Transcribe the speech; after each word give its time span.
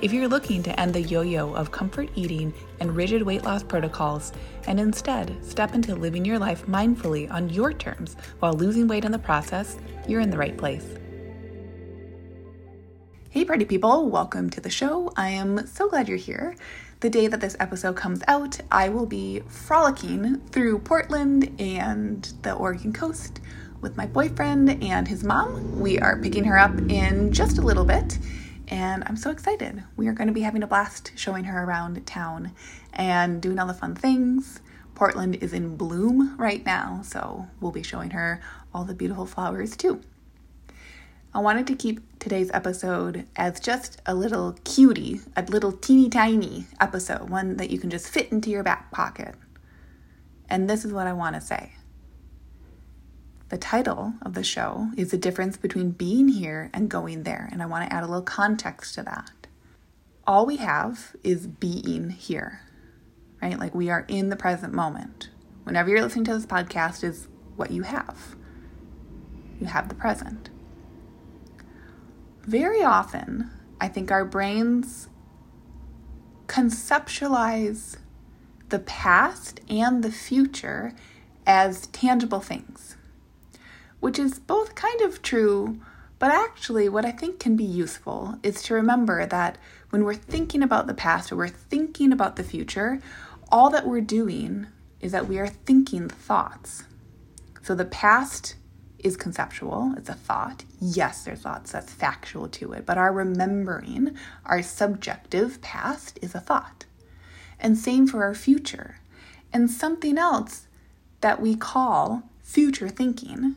If 0.00 0.12
you're 0.12 0.28
looking 0.28 0.62
to 0.62 0.80
end 0.80 0.94
the 0.94 1.02
yo 1.02 1.22
yo 1.22 1.52
of 1.54 1.72
comfort 1.72 2.08
eating 2.14 2.54
and 2.78 2.94
rigid 2.94 3.20
weight 3.20 3.42
loss 3.42 3.64
protocols 3.64 4.32
and 4.68 4.78
instead 4.78 5.36
step 5.44 5.74
into 5.74 5.96
living 5.96 6.24
your 6.24 6.38
life 6.38 6.64
mindfully 6.66 7.28
on 7.32 7.50
your 7.50 7.72
terms 7.72 8.16
while 8.38 8.52
losing 8.52 8.86
weight 8.86 9.04
in 9.04 9.10
the 9.10 9.18
process, 9.18 9.76
you're 10.06 10.20
in 10.20 10.30
the 10.30 10.38
right 10.38 10.56
place. 10.56 10.86
Hey, 13.30 13.44
party 13.44 13.64
people, 13.64 14.08
welcome 14.08 14.50
to 14.50 14.60
the 14.60 14.70
show. 14.70 15.12
I 15.16 15.30
am 15.30 15.66
so 15.66 15.88
glad 15.88 16.06
you're 16.08 16.16
here. 16.16 16.54
The 17.00 17.10
day 17.10 17.26
that 17.26 17.40
this 17.40 17.56
episode 17.58 17.96
comes 17.96 18.22
out, 18.28 18.60
I 18.70 18.90
will 18.90 19.06
be 19.06 19.40
frolicking 19.48 20.40
through 20.50 20.78
Portland 20.78 21.60
and 21.60 22.22
the 22.42 22.52
Oregon 22.52 22.92
coast 22.92 23.40
with 23.80 23.96
my 23.96 24.06
boyfriend 24.06 24.80
and 24.80 25.08
his 25.08 25.24
mom. 25.24 25.80
We 25.80 25.98
are 25.98 26.20
picking 26.20 26.44
her 26.44 26.56
up 26.56 26.78
in 26.88 27.32
just 27.32 27.58
a 27.58 27.62
little 27.62 27.84
bit 27.84 28.16
and 28.68 29.02
I'm 29.06 29.16
so 29.16 29.30
excited. 29.30 29.82
We 29.96 30.08
are 30.08 30.12
going 30.12 30.28
to 30.28 30.34
be 30.34 30.42
having 30.42 30.62
a 30.62 30.66
blast 30.66 31.12
showing 31.16 31.44
her 31.44 31.64
around 31.64 32.06
town 32.06 32.52
and 32.92 33.40
doing 33.40 33.58
all 33.58 33.66
the 33.66 33.74
fun 33.74 33.94
things. 33.94 34.60
Portland 34.94 35.36
is 35.36 35.52
in 35.52 35.76
bloom 35.76 36.36
right 36.38 36.64
now, 36.64 37.00
so 37.02 37.46
we'll 37.60 37.72
be 37.72 37.82
showing 37.82 38.10
her 38.10 38.40
all 38.74 38.84
the 38.84 38.94
beautiful 38.94 39.26
flowers 39.26 39.76
too. 39.76 40.00
I 41.34 41.40
wanted 41.40 41.66
to 41.68 41.76
keep 41.76 42.00
today's 42.18 42.50
episode 42.52 43.26
as 43.36 43.60
just 43.60 44.00
a 44.06 44.14
little 44.14 44.56
cutie, 44.64 45.20
a 45.36 45.42
little 45.42 45.72
teeny 45.72 46.08
tiny 46.08 46.66
episode, 46.80 47.30
one 47.30 47.56
that 47.58 47.70
you 47.70 47.78
can 47.78 47.90
just 47.90 48.08
fit 48.08 48.32
into 48.32 48.50
your 48.50 48.62
back 48.62 48.90
pocket. 48.90 49.34
And 50.48 50.68
this 50.68 50.84
is 50.84 50.92
what 50.92 51.06
I 51.06 51.12
want 51.12 51.34
to 51.36 51.40
say. 51.40 51.72
The 53.48 53.56
title 53.56 54.12
of 54.20 54.34
the 54.34 54.44
show 54.44 54.90
is 54.94 55.10
the 55.10 55.16
difference 55.16 55.56
between 55.56 55.92
being 55.92 56.28
here 56.28 56.68
and 56.74 56.90
going 56.90 57.22
there, 57.22 57.48
and 57.50 57.62
I 57.62 57.66
want 57.66 57.88
to 57.88 57.96
add 57.96 58.02
a 58.02 58.06
little 58.06 58.20
context 58.20 58.94
to 58.96 59.02
that. 59.04 59.46
All 60.26 60.44
we 60.44 60.58
have 60.58 61.16
is 61.24 61.46
being 61.46 62.10
here, 62.10 62.60
right? 63.40 63.58
Like 63.58 63.74
we 63.74 63.88
are 63.88 64.04
in 64.06 64.28
the 64.28 64.36
present 64.36 64.74
moment. 64.74 65.30
Whenever 65.64 65.88
you're 65.88 66.02
listening 66.02 66.26
to 66.26 66.34
this 66.34 66.44
podcast, 66.44 67.02
is 67.02 67.28
what 67.56 67.70
you 67.70 67.84
have. 67.84 68.36
You 69.58 69.66
have 69.66 69.88
the 69.88 69.94
present. 69.94 70.50
Very 72.42 72.82
often, 72.82 73.50
I 73.80 73.88
think 73.88 74.10
our 74.10 74.26
brains 74.26 75.08
conceptualize 76.48 77.96
the 78.68 78.78
past 78.80 79.62
and 79.70 80.04
the 80.04 80.12
future 80.12 80.92
as 81.46 81.86
tangible 81.86 82.40
things 82.40 82.97
which 84.00 84.18
is 84.18 84.38
both 84.38 84.74
kind 84.74 85.00
of 85.00 85.22
true, 85.22 85.80
but 86.18 86.30
actually, 86.30 86.88
what 86.88 87.04
I 87.04 87.12
think 87.12 87.38
can 87.38 87.56
be 87.56 87.64
useful 87.64 88.38
is 88.42 88.62
to 88.64 88.74
remember 88.74 89.24
that 89.26 89.56
when 89.90 90.04
we're 90.04 90.14
thinking 90.14 90.62
about 90.62 90.86
the 90.86 90.94
past 90.94 91.30
or 91.30 91.36
we're 91.36 91.48
thinking 91.48 92.12
about 92.12 92.36
the 92.36 92.42
future, 92.42 93.00
all 93.50 93.70
that 93.70 93.86
we're 93.86 94.00
doing 94.00 94.66
is 95.00 95.12
that 95.12 95.28
we 95.28 95.38
are 95.38 95.46
thinking 95.46 96.08
thoughts. 96.08 96.84
So 97.62 97.74
the 97.74 97.84
past 97.84 98.56
is 98.98 99.16
conceptual, 99.16 99.94
it's 99.96 100.08
a 100.08 100.14
thought. 100.14 100.64
Yes, 100.80 101.22
there's 101.22 101.42
thoughts, 101.42 101.70
that's 101.70 101.92
factual 101.92 102.48
to 102.48 102.72
it, 102.72 102.84
but 102.84 102.98
our 102.98 103.12
remembering, 103.12 104.16
our 104.44 104.60
subjective 104.60 105.60
past 105.62 106.18
is 106.20 106.34
a 106.34 106.40
thought. 106.40 106.84
And 107.60 107.78
same 107.78 108.08
for 108.08 108.24
our 108.24 108.34
future. 108.34 108.98
And 109.52 109.70
something 109.70 110.18
else 110.18 110.66
that 111.20 111.40
we 111.40 111.54
call 111.54 112.24
future 112.42 112.88
thinking 112.88 113.54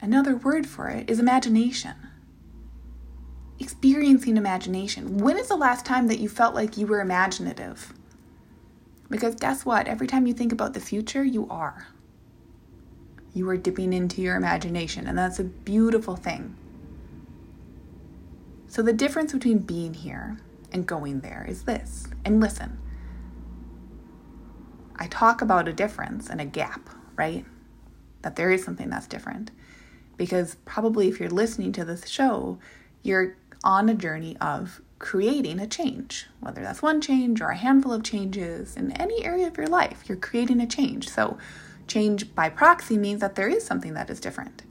Another 0.00 0.36
word 0.36 0.66
for 0.66 0.88
it 0.88 1.08
is 1.08 1.18
imagination. 1.18 1.94
Experiencing 3.58 4.36
imagination. 4.36 5.18
When 5.18 5.38
is 5.38 5.48
the 5.48 5.56
last 5.56 5.86
time 5.86 6.08
that 6.08 6.18
you 6.18 6.28
felt 6.28 6.54
like 6.54 6.76
you 6.76 6.86
were 6.86 7.00
imaginative? 7.00 7.94
Because 9.08 9.34
guess 9.36 9.64
what? 9.64 9.88
Every 9.88 10.06
time 10.06 10.26
you 10.26 10.34
think 10.34 10.52
about 10.52 10.74
the 10.74 10.80
future, 10.80 11.24
you 11.24 11.48
are. 11.48 11.86
You 13.32 13.48
are 13.48 13.56
dipping 13.56 13.92
into 13.92 14.20
your 14.20 14.36
imagination, 14.36 15.06
and 15.06 15.16
that's 15.16 15.38
a 15.38 15.44
beautiful 15.44 16.16
thing. 16.16 16.56
So, 18.68 18.82
the 18.82 18.92
difference 18.92 19.32
between 19.32 19.58
being 19.58 19.94
here 19.94 20.38
and 20.72 20.86
going 20.86 21.20
there 21.20 21.46
is 21.48 21.62
this. 21.62 22.06
And 22.24 22.40
listen, 22.40 22.78
I 24.96 25.06
talk 25.06 25.40
about 25.40 25.68
a 25.68 25.72
difference 25.72 26.28
and 26.28 26.40
a 26.40 26.44
gap, 26.44 26.90
right? 27.14 27.44
That 28.22 28.36
there 28.36 28.50
is 28.50 28.64
something 28.64 28.90
that's 28.90 29.06
different 29.06 29.50
because 30.16 30.56
probably 30.64 31.08
if 31.08 31.20
you're 31.20 31.28
listening 31.28 31.72
to 31.72 31.84
this 31.84 32.08
show, 32.08 32.58
you're 33.02 33.36
on 33.64 33.88
a 33.88 33.94
journey 33.94 34.36
of 34.40 34.80
creating 34.98 35.60
a 35.60 35.66
change, 35.66 36.26
whether 36.40 36.62
that's 36.62 36.82
one 36.82 37.00
change 37.00 37.40
or 37.40 37.48
a 37.48 37.56
handful 37.56 37.92
of 37.92 38.02
changes 38.02 38.76
in 38.76 38.92
any 38.92 39.24
area 39.24 39.46
of 39.46 39.56
your 39.56 39.66
life, 39.66 40.04
you're 40.06 40.16
creating 40.16 40.60
a 40.60 40.66
change. 40.66 41.08
So, 41.08 41.38
change 41.86 42.34
by 42.34 42.48
proxy 42.48 42.98
means 42.98 43.20
that 43.20 43.34
there 43.34 43.48
is 43.48 43.64
something 43.64 43.94
that 43.94 44.10
is 44.10 44.20
different. 44.20 44.62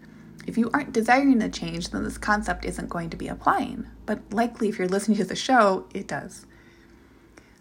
If 0.48 0.58
you 0.58 0.70
aren't 0.74 0.94
desiring 0.94 1.42
a 1.42 1.50
change, 1.50 1.90
then 1.90 2.04
this 2.04 2.18
concept 2.18 2.66
isn't 2.66 2.90
going 2.90 3.10
to 3.10 3.18
be 3.18 3.28
applying. 3.28 3.88
But 4.06 4.20
likely, 4.32 4.70
if 4.70 4.78
you're 4.78 4.88
listening 4.88 5.18
to 5.18 5.26
the 5.26 5.36
show, 5.36 5.86
it 5.94 6.08
does. 6.08 6.46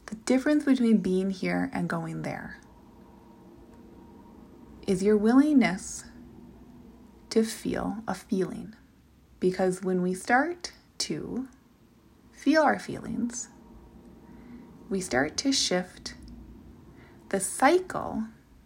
The 0.07 0.17
difference 0.17 0.65
between 0.65 0.99
being 0.99 1.31
here 1.31 1.71
and 1.73 1.89
going 1.89 2.23
there 2.23 2.59
is 4.87 5.03
your 5.03 5.17
willingness 5.17 6.05
to 7.35 7.43
feel 7.43 7.97
a 8.07 8.15
feeling. 8.15 8.77
Because 9.41 9.83
when 9.83 10.03
we 10.03 10.15
start 10.15 10.71
to 10.99 11.49
feel 12.31 12.63
our 12.63 12.79
feelings, 12.79 13.49
we 14.89 15.01
start 15.01 15.37
to 15.39 15.51
shift 15.51 16.15
the 17.31 17.41
cycle 17.41 18.23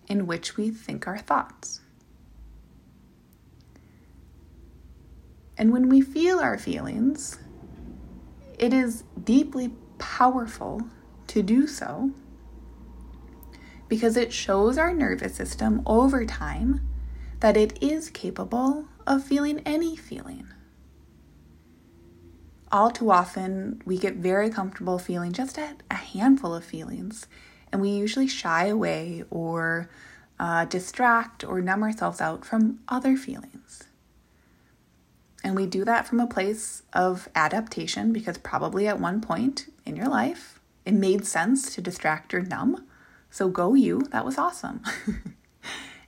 in 0.07 0.27
which 0.27 0.59
we 0.59 0.69
think 0.69 1.07
our 1.07 1.17
thoughts. 1.17 1.81
And 5.57 5.73
when 5.73 5.89
we 5.89 6.03
feel 6.03 6.39
our 6.39 6.59
feelings, 6.59 7.39
it 8.59 8.75
is 8.75 9.03
deeply 9.25 9.71
powerful 9.97 10.83
to 11.29 11.43
do 11.43 11.67
so 11.67 12.11
because 13.89 14.19
it 14.19 14.31
shows 14.31 14.77
our 14.77 14.93
nervous 14.93 15.35
system 15.35 15.81
over 15.87 16.27
time 16.27 16.88
that 17.41 17.57
it 17.57 17.79
is 17.83 18.11
capable 18.11 18.89
of 19.07 19.25
feeling 19.25 19.61
any 19.65 19.97
feeling. 19.97 20.47
All 22.71 22.91
too 22.91 23.11
often, 23.11 23.81
we 23.87 23.97
get 23.97 24.17
very 24.17 24.51
comfortable 24.51 24.99
feeling 24.99 25.33
just 25.33 25.57
a, 25.57 25.77
a 25.91 25.95
handful 25.95 26.55
of 26.55 26.65
feelings, 26.65 27.27
and 27.73 27.81
we 27.81 27.91
usually 27.91 28.29
shy 28.29 28.67
away 28.67 29.25
or 29.31 29.89
uh, 30.39 30.65
distract 30.67 31.45
or 31.45 31.61
numb 31.61 31.83
ourselves 31.83 32.21
out 32.21 32.45
from 32.45 32.81
other 32.89 33.17
feelings. 33.17 33.85
And 35.43 35.57
we 35.57 35.67
do 35.67 35.85
that 35.85 36.07
from 36.07 36.21
a 36.21 36.27
place 36.27 36.83
of 36.93 37.29
adaptation 37.35 38.13
because 38.13 38.37
probably 38.39 38.87
at 38.87 39.01
one 39.01 39.21
point 39.21 39.73
in 39.87 39.97
your 39.97 40.09
life, 40.09 40.61
it 40.85 40.93
made 40.93 41.25
sense 41.25 41.75
to 41.75 41.81
distract 41.81 42.35
or 42.35 42.43
numb. 42.43 42.87
So 43.31 43.49
go 43.49 43.75
you, 43.75 44.03
that 44.11 44.25
was 44.25 44.37
awesome. 44.37 44.83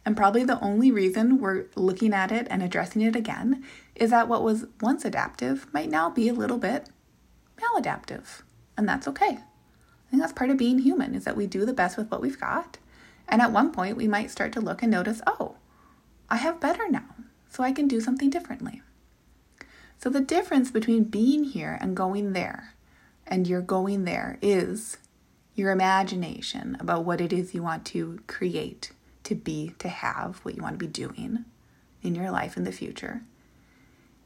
And 0.05 0.17
probably 0.17 0.45
the 0.45 0.61
only 0.61 0.91
reason 0.91 1.39
we're 1.39 1.67
looking 1.77 2.15
at 2.15 2.33
it 2.33 2.47
and 2.51 2.63
addressing 2.63 3.03
it 3.03 3.15
again 3.15 3.65
is 3.95 4.11
that 4.11 4.29
what 4.29 4.43
was 4.43 4.67
once 4.81 5.05
adaptive 5.05 5.67
might 5.75 5.91
now 5.91 6.09
be 6.09 6.29
a 6.29 6.35
little 6.35 6.59
bit 6.59 6.89
maladaptive. 7.59 8.43
And 8.77 8.89
that's 8.89 9.07
okay. 9.09 9.39
I 9.39 10.11
think 10.11 10.23
that's 10.23 10.33
part 10.33 10.51
of 10.51 10.57
being 10.57 10.79
human 10.79 11.15
is 11.15 11.25
that 11.25 11.37
we 11.37 11.47
do 11.47 11.67
the 11.67 11.73
best 11.73 11.97
with 11.97 12.11
what 12.11 12.23
we've 12.23 12.41
got. 12.41 12.79
And 13.29 13.41
at 13.41 13.53
one 13.53 13.71
point, 13.73 13.97
we 13.97 14.09
might 14.09 14.31
start 14.31 14.53
to 14.53 14.61
look 14.61 14.83
and 14.83 14.91
notice, 14.91 15.21
oh, 15.27 15.57
I 16.29 16.37
have 16.37 16.61
better 16.61 16.89
now, 16.89 17.15
so 17.49 17.63
I 17.63 17.73
can 17.73 17.87
do 17.87 18.01
something 18.01 18.31
differently. 18.31 18.83
So 19.99 20.09
the 20.09 20.21
difference 20.21 20.71
between 20.71 21.05
being 21.05 21.45
here 21.45 21.79
and 21.81 21.97
going 21.97 22.33
there, 22.33 22.75
and 23.27 23.47
your 23.47 23.61
going 23.61 24.05
there, 24.05 24.39
is 24.41 24.97
your 25.55 25.71
imagination 25.71 26.77
about 26.81 27.05
what 27.05 27.21
it 27.21 27.33
is 27.33 27.55
you 27.55 27.63
want 27.63 27.85
to 27.87 28.21
create 28.27 28.93
to 29.31 29.37
be, 29.37 29.73
to 29.79 29.89
have, 29.89 30.39
what 30.39 30.57
you 30.57 30.63
want 30.63 30.75
to 30.75 30.85
be 30.85 30.91
doing 30.91 31.45
in 32.03 32.17
your 32.17 32.33
life 32.33 32.57
in 32.57 32.65
the 32.65 32.73
future, 32.73 33.23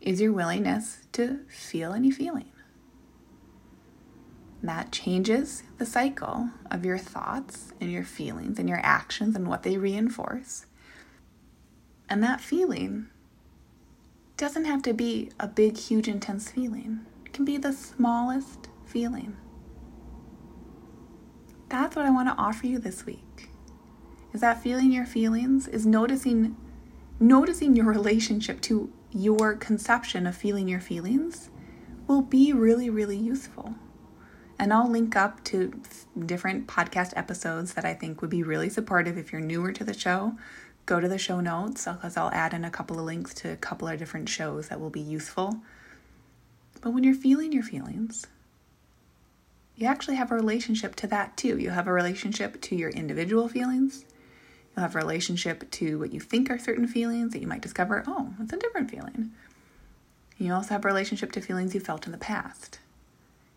is 0.00 0.18
your 0.18 0.32
willingness 0.32 1.00
to 1.12 1.40
feel 1.46 1.92
any 1.92 2.10
feeling. 2.10 2.50
That 4.62 4.92
changes 4.92 5.62
the 5.76 5.84
cycle 5.84 6.48
of 6.70 6.86
your 6.86 6.96
thoughts 6.96 7.74
and 7.82 7.92
your 7.92 8.02
feelings 8.02 8.58
and 8.58 8.66
your 8.66 8.80
actions 8.82 9.36
and 9.36 9.46
what 9.46 9.62
they 9.62 9.76
reinforce. 9.76 10.64
And 12.08 12.22
that 12.22 12.40
feeling 12.40 13.08
doesn't 14.38 14.64
have 14.64 14.80
to 14.84 14.94
be 14.94 15.30
a 15.38 15.46
big, 15.46 15.76
huge, 15.76 16.08
intense 16.08 16.50
feeling. 16.50 17.00
It 17.26 17.34
can 17.34 17.44
be 17.44 17.58
the 17.58 17.74
smallest 17.74 18.68
feeling. 18.86 19.36
That's 21.68 21.94
what 21.94 22.06
I 22.06 22.10
want 22.10 22.30
to 22.30 22.42
offer 22.42 22.66
you 22.66 22.78
this 22.78 23.04
week. 23.04 23.33
Is 24.34 24.40
that 24.40 24.60
feeling 24.60 24.90
your 24.90 25.06
feelings? 25.06 25.68
Is 25.68 25.86
noticing 25.86 26.56
noticing 27.20 27.76
your 27.76 27.86
relationship 27.86 28.60
to 28.62 28.92
your 29.12 29.54
conception 29.54 30.26
of 30.26 30.36
feeling 30.36 30.66
your 30.68 30.80
feelings 30.80 31.50
will 32.08 32.20
be 32.20 32.52
really, 32.52 32.90
really 32.90 33.16
useful. 33.16 33.76
And 34.58 34.72
I'll 34.72 34.90
link 34.90 35.14
up 35.14 35.44
to 35.44 35.80
different 36.26 36.66
podcast 36.66 37.12
episodes 37.14 37.74
that 37.74 37.84
I 37.84 37.94
think 37.94 38.20
would 38.20 38.30
be 38.30 38.42
really 38.42 38.68
supportive 38.68 39.16
if 39.16 39.30
you're 39.30 39.40
newer 39.40 39.70
to 39.70 39.84
the 39.84 39.94
show. 39.94 40.36
Go 40.84 40.98
to 40.98 41.08
the 41.08 41.16
show 41.16 41.40
notes 41.40 41.84
because 41.84 42.16
I'll 42.16 42.32
add 42.32 42.52
in 42.52 42.64
a 42.64 42.70
couple 42.70 42.98
of 42.98 43.04
links 43.04 43.34
to 43.34 43.52
a 43.52 43.56
couple 43.56 43.86
of 43.86 43.98
different 44.00 44.28
shows 44.28 44.68
that 44.68 44.80
will 44.80 44.90
be 44.90 45.00
useful. 45.00 45.60
But 46.80 46.90
when 46.90 47.04
you're 47.04 47.14
feeling 47.14 47.52
your 47.52 47.62
feelings, 47.62 48.26
you 49.76 49.86
actually 49.86 50.16
have 50.16 50.32
a 50.32 50.34
relationship 50.34 50.96
to 50.96 51.06
that 51.06 51.36
too. 51.36 51.56
You 51.56 51.70
have 51.70 51.86
a 51.86 51.92
relationship 51.92 52.60
to 52.62 52.74
your 52.74 52.90
individual 52.90 53.48
feelings. 53.48 54.04
A 54.76 54.88
relationship 54.88 55.70
to 55.72 55.98
what 55.98 56.12
you 56.12 56.20
think 56.20 56.50
are 56.50 56.58
certain 56.58 56.86
feelings 56.86 57.32
that 57.32 57.40
you 57.40 57.46
might 57.46 57.60
discover, 57.60 58.02
oh, 58.06 58.34
it's 58.40 58.52
a 58.52 58.56
different 58.56 58.90
feeling. 58.90 59.30
You 60.36 60.52
also 60.52 60.70
have 60.70 60.84
a 60.84 60.88
relationship 60.88 61.30
to 61.32 61.40
feelings 61.40 61.74
you 61.74 61.80
felt 61.80 62.06
in 62.06 62.12
the 62.12 62.18
past. 62.18 62.80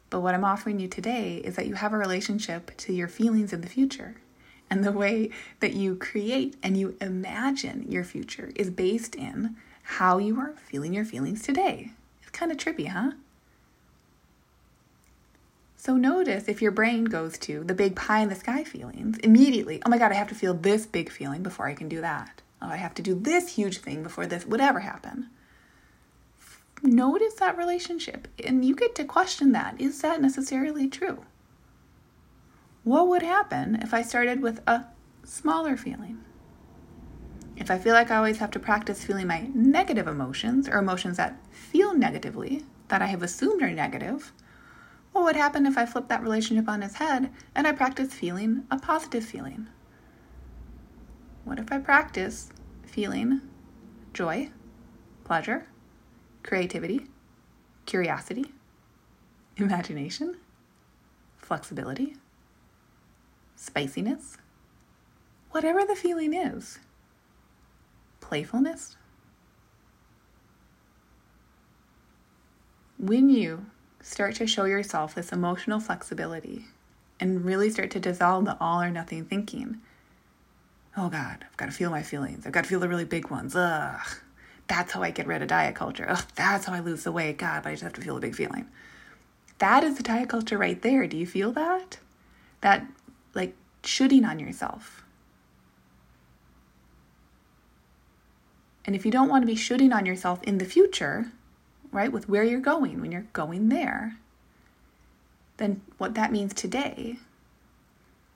But 0.09 0.21
what 0.21 0.35
I'm 0.35 0.45
offering 0.45 0.79
you 0.79 0.87
today 0.87 1.37
is 1.37 1.55
that 1.55 1.67
you 1.67 1.73
have 1.73 1.91
a 1.91 1.97
relationship 1.97 2.75
to 2.77 2.93
your 2.93 3.07
feelings 3.07 3.51
in 3.51 3.61
the 3.61 3.67
future. 3.67 4.15
And 4.69 4.83
the 4.83 4.91
way 4.91 5.31
that 5.59 5.73
you 5.73 5.95
create 5.95 6.55
and 6.61 6.77
you 6.77 6.95
imagine 7.01 7.89
your 7.89 8.03
future 8.03 8.51
is 8.55 8.69
based 8.69 9.15
in 9.15 9.55
how 9.81 10.17
you 10.17 10.39
are 10.39 10.53
feeling 10.65 10.93
your 10.93 11.05
feelings 11.05 11.41
today. 11.41 11.91
It's 12.21 12.31
kind 12.31 12.51
of 12.51 12.57
trippy, 12.57 12.89
huh? 12.89 13.11
So 15.77 15.95
notice 15.95 16.47
if 16.47 16.61
your 16.61 16.71
brain 16.71 17.05
goes 17.05 17.37
to 17.39 17.63
the 17.63 17.75
big 17.75 17.95
pie 17.95 18.19
in 18.19 18.29
the 18.29 18.35
sky 18.35 18.63
feelings, 18.63 19.17
immediately, 19.19 19.81
oh 19.85 19.89
my 19.89 19.97
God, 19.97 20.11
I 20.11 20.15
have 20.15 20.29
to 20.29 20.35
feel 20.35 20.53
this 20.53 20.85
big 20.85 21.09
feeling 21.09 21.43
before 21.43 21.67
I 21.67 21.75
can 21.75 21.87
do 21.87 22.01
that. 22.01 22.41
Oh, 22.61 22.67
I 22.67 22.77
have 22.77 22.95
to 22.95 23.01
do 23.01 23.13
this 23.13 23.49
huge 23.49 23.77
thing 23.77 24.03
before 24.03 24.25
this 24.25 24.45
would 24.45 24.59
ever 24.59 24.79
happen 24.79 25.29
notice 26.83 27.35
that 27.35 27.57
relationship 27.57 28.27
and 28.43 28.63
you 28.63 28.75
get 28.75 28.95
to 28.95 29.03
question 29.03 29.51
that. 29.53 29.79
Is 29.79 30.01
that 30.01 30.21
necessarily 30.21 30.87
true? 30.87 31.25
What 32.83 33.07
would 33.07 33.23
happen 33.23 33.75
if 33.81 33.93
I 33.93 34.01
started 34.01 34.41
with 34.41 34.61
a 34.67 34.85
smaller 35.23 35.75
feeling? 35.75 36.23
If 37.57 37.71
I 37.71 37.79
feel 37.79 37.93
like 37.93 38.11
I 38.11 38.17
always 38.17 38.37
have 38.37 38.51
to 38.51 38.59
practice 38.59 39.03
feeling 39.03 39.27
my 39.27 39.49
negative 39.53 40.07
emotions 40.07 40.69
or 40.69 40.77
emotions 40.77 41.17
that 41.17 41.39
feel 41.51 41.93
negatively, 41.93 42.63
that 42.87 43.01
I 43.01 43.07
have 43.07 43.23
assumed 43.23 43.61
are 43.61 43.71
negative, 43.71 44.31
what 45.17 45.25
would 45.25 45.35
happen 45.35 45.65
if 45.65 45.79
I 45.79 45.87
flip 45.87 46.09
that 46.09 46.21
relationship 46.21 46.69
on 46.69 46.83
its 46.83 46.97
head 46.97 47.31
and 47.55 47.65
I 47.65 47.71
practice 47.71 48.13
feeling 48.13 48.65
a 48.69 48.77
positive 48.77 49.25
feeling? 49.25 49.67
What 51.43 51.57
if 51.57 51.71
I 51.71 51.79
practice 51.79 52.51
feeling 52.85 53.41
joy, 54.13 54.51
pleasure, 55.23 55.65
creativity, 56.43 57.07
curiosity, 57.87 58.53
imagination, 59.55 60.37
flexibility, 61.35 62.15
spiciness, 63.55 64.37
whatever 65.49 65.83
the 65.83 65.95
feeling 65.95 66.35
is, 66.35 66.77
playfulness. 68.19 68.97
When 72.99 73.29
you 73.29 73.65
start 74.07 74.35
to 74.35 74.47
show 74.47 74.63
yourself 74.63 75.13
this 75.13 75.33
emotional 75.33 75.81
flexibility 75.81 76.65
and 77.19 77.43
really 77.43 77.69
start 77.69 77.91
to 77.91 77.99
dissolve 77.99 78.45
the 78.45 78.57
all 78.59 78.81
or 78.81 78.89
nothing 78.89 79.25
thinking, 79.25 79.77
oh 80.95 81.09
God, 81.09 81.45
I've 81.47 81.57
got 81.57 81.65
to 81.65 81.71
feel 81.73 81.89
my 81.89 82.03
feelings. 82.03 82.45
I've 82.45 82.53
got 82.53 82.63
to 82.63 82.69
feel 82.69 82.79
the 82.79 82.87
really 82.87 83.05
big 83.05 83.29
ones. 83.29 83.55
Ugh. 83.55 84.07
That's 84.67 84.93
how 84.93 85.03
I 85.03 85.11
get 85.11 85.27
rid 85.27 85.41
of 85.41 85.49
diet 85.49 85.75
culture. 85.75 86.05
Ugh, 86.07 86.23
that's 86.35 86.65
how 86.65 86.73
I 86.73 86.79
lose 86.79 87.03
the 87.03 87.11
weight. 87.11 87.37
God, 87.37 87.63
but 87.63 87.69
I 87.69 87.73
just 87.73 87.83
have 87.83 87.93
to 87.93 88.01
feel 88.01 88.17
a 88.17 88.21
big 88.21 88.35
feeling. 88.35 88.67
That 89.59 89.83
is 89.83 89.97
the 89.97 90.03
diet 90.03 90.29
culture 90.29 90.57
right 90.57 90.81
there. 90.81 91.05
Do 91.07 91.17
you 91.17 91.27
feel 91.27 91.51
that? 91.51 91.99
That 92.61 92.87
like 93.33 93.55
shooting 93.83 94.23
on 94.23 94.39
yourself. 94.39 95.03
And 98.85 98.95
if 98.95 99.05
you 99.05 99.11
don't 99.11 99.27
want 99.27 99.41
to 99.41 99.47
be 99.47 99.55
shooting 99.55 99.91
on 99.91 100.05
yourself 100.05 100.41
in 100.43 100.59
the 100.59 100.65
future, 100.65 101.31
right, 101.91 102.11
with 102.11 102.29
where 102.29 102.43
you're 102.43 102.59
going 102.59 103.01
when 103.01 103.11
you're 103.11 103.27
going 103.33 103.69
there, 103.69 104.17
then 105.57 105.81
what 105.97 106.13
that 106.15 106.31
means 106.31 106.53
today 106.53 107.17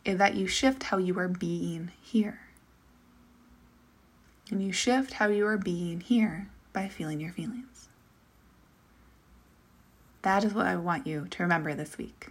is 0.04 0.18
that 0.18 0.36
you 0.36 0.48
shift 0.48 0.84
how 0.84 0.98
you 0.98 1.18
are 1.20 1.28
being 1.28 1.92
here. 2.02 2.40
And 4.50 4.64
you 4.64 4.72
shift 4.72 5.14
how 5.14 5.28
you 5.28 5.46
are 5.46 5.58
being 5.58 6.02
here 6.02 6.50
by 6.74 6.88
feeling 6.88 7.20
your 7.20 7.32
feelings. 7.32 7.88
That 10.24 10.44
is 10.44 10.54
what 10.54 10.68
I 10.68 10.76
want 10.76 11.08
you 11.08 11.28
to 11.30 11.44
remember 11.44 11.74
this 11.74 11.98
week. 11.98 12.30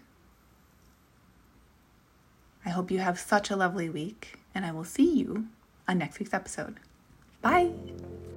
I 2.64 2.70
hope 2.70 2.90
you 2.90 2.98
have 2.98 3.18
such 3.18 3.50
a 3.50 3.56
lovely 3.56 3.88
week, 3.88 4.38
and 4.54 4.66
I 4.66 4.72
will 4.72 4.84
see 4.84 5.10
you 5.10 5.46
on 5.88 5.98
next 5.98 6.18
week's 6.18 6.34
episode. 6.34 6.76
Bye. 7.40 7.72